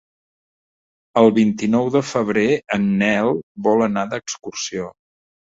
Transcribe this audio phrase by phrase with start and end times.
[1.21, 2.47] El vint-i-nou de febrer
[2.79, 3.31] en Nel
[3.69, 4.91] vol anar d'excursió.